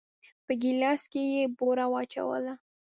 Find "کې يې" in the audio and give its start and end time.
1.11-1.43